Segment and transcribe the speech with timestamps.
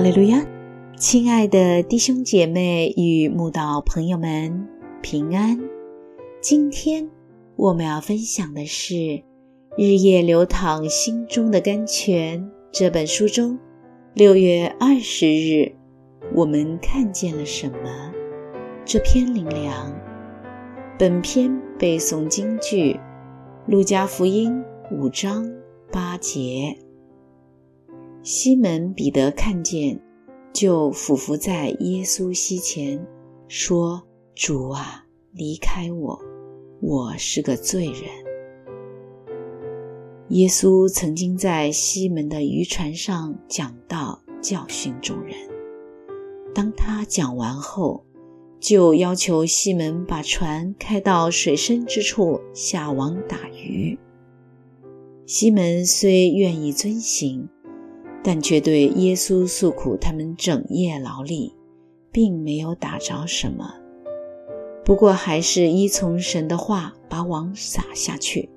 [0.00, 0.42] 哈利路亚，
[0.96, 4.66] 亲爱的弟兄姐妹与慕道朋友们
[5.02, 5.60] 平安。
[6.40, 7.06] 今天
[7.54, 8.94] 我们要分享的是
[9.76, 12.40] 《日夜流淌心中的甘泉》
[12.72, 13.58] 这本书中
[14.14, 15.70] 六月二十日，
[16.34, 18.10] 我们看见了什么？
[18.86, 19.94] 这篇灵粮。
[20.98, 22.94] 本篇背诵京剧
[23.66, 24.64] 《路加福音》
[24.96, 25.46] 五章
[25.92, 26.74] 八节。
[28.22, 29.98] 西门彼得看见，
[30.52, 33.02] 就俯伏在耶稣膝前，
[33.48, 34.02] 说
[34.36, 36.20] ：“主啊，离开我，
[36.82, 38.02] 我是个罪人。”
[40.28, 45.34] 耶稣曾经在西门的渔船上讲道，教训众人。
[46.54, 48.04] 当他讲完后，
[48.60, 53.98] 就要求西门把船开到水深之处下网打鱼。
[55.24, 57.48] 西门虽愿意遵行。
[58.22, 61.54] 但却对耶稣诉苦，他们整夜劳力，
[62.12, 63.74] 并没有打着什么。
[64.84, 68.50] 不过还是依从神的话，把网撒下去。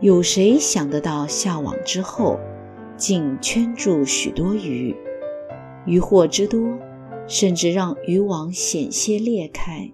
[0.00, 2.38] 有谁想得到下网之后，
[2.96, 4.96] 竟圈住许多鱼？
[5.86, 6.60] 渔获之多，
[7.26, 9.90] 甚至让渔网险些裂开。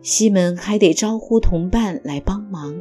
[0.00, 2.74] 西门还得招呼同伴来帮忙，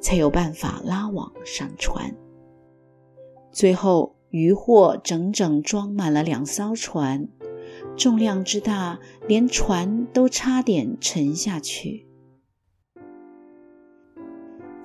[0.00, 2.14] 才有办法拉网上船。
[3.50, 7.28] 最后，渔获整整装满了两艘船，
[7.96, 12.06] 重量之大，连船都差点沉下去。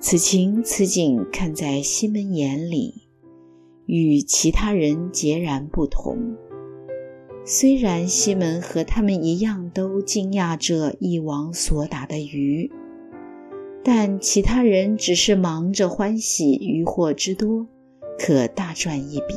[0.00, 3.08] 此情此景，看在西门眼里，
[3.86, 6.36] 与其他人截然不同。
[7.46, 12.70] 虽然西门和他们一样都惊讶这一网所打的鱼，
[13.82, 17.66] 但其他人只是忙着欢喜渔获之多。
[18.18, 19.34] 可大赚一笔，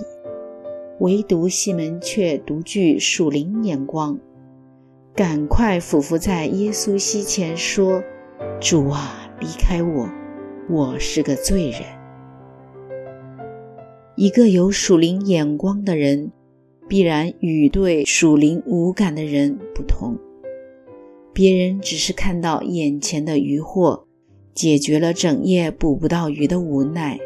[1.00, 4.20] 唯独西门却独具属灵眼光，
[5.16, 8.04] 赶快俯伏在耶稣膝前说
[8.62, 10.10] ：“主啊，离开我，
[10.70, 11.82] 我是个罪人。”
[14.16, 16.32] 一个有属灵眼光的人，
[16.88, 20.18] 必然与对属灵无感的人不同。
[21.34, 24.08] 别人只是看到眼前的渔获，
[24.56, 27.20] 解决了整夜捕不到鱼的无奈。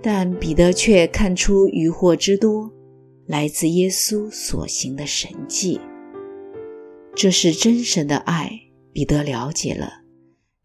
[0.00, 2.70] 但彼得却看出渔获之多，
[3.26, 5.80] 来自耶稣所行的神迹。
[7.14, 8.50] 这是真神的爱，
[8.92, 10.02] 彼得了解了，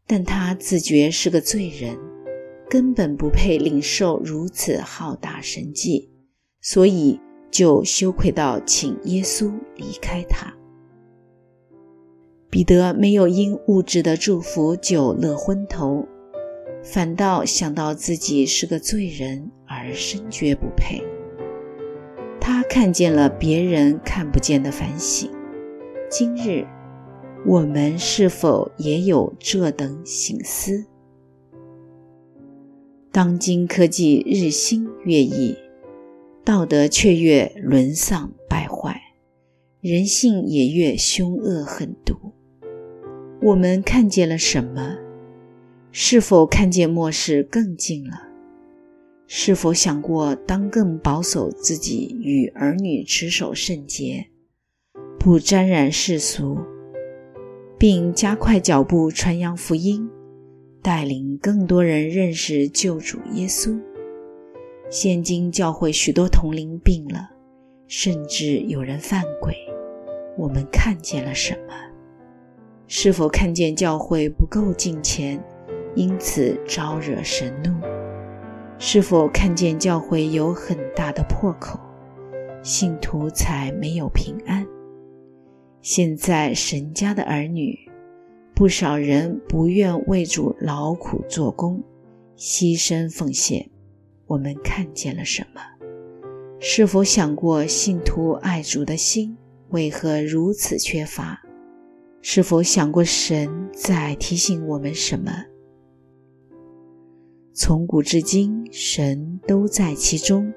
[0.05, 1.97] 但他自觉是个罪人，
[2.69, 6.11] 根本不配领受如此浩大神迹，
[6.61, 10.53] 所以就羞愧到请耶稣离开他。
[12.51, 16.07] 彼得没有因物质的祝福就乐昏头。
[16.83, 21.01] 反倒想到自己是个罪人而深觉不配。
[22.41, 25.31] 他看见了别人看不见的反省。
[26.09, 26.67] 今日
[27.45, 30.85] 我们是否也有这等醒思？
[33.11, 35.55] 当今科技日新月异，
[36.43, 38.99] 道德却越沦丧败坏，
[39.79, 42.16] 人性也越凶恶狠毒。
[43.41, 44.97] 我们看见了什么？
[45.95, 48.19] 是否看见末世更近了？
[49.27, 54.25] 是否想过当更保守自己与儿女持守圣洁，
[55.19, 56.57] 不沾染世俗，
[57.77, 60.09] 并加快脚步传扬福音，
[60.81, 63.79] 带领更多人认识救主耶稣？
[64.89, 67.29] 现今教会许多同龄病了，
[67.87, 69.53] 甚至有人犯鬼。
[70.39, 71.75] 我们看见了什么？
[72.87, 75.39] 是否看见教会不够敬虔？
[75.95, 77.71] 因此招惹神怒，
[78.79, 81.79] 是否看见教会有很大的破口，
[82.63, 84.66] 信徒才没有平安？
[85.81, 87.78] 现在神家的儿女，
[88.55, 91.84] 不少人不愿为主劳苦做工，
[92.37, 93.69] 牺牲奉献。
[94.25, 95.61] 我们看见了什么？
[96.59, 99.37] 是否想过信徒爱主的心
[99.69, 101.39] 为何如此缺乏？
[102.22, 105.31] 是否想过神在提醒我们什么？
[107.55, 110.52] 从古至今，神都在其中，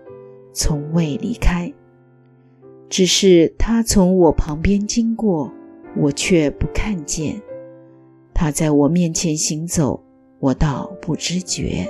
[0.54, 1.70] 从未离开。
[2.88, 5.52] 只是他从我旁边经过，
[5.94, 7.34] 我却不看见；
[8.32, 10.02] 他在我面前行走，
[10.38, 11.86] 我倒不知觉。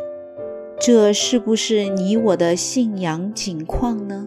[0.81, 4.27] 这是不是你我的信仰景况呢？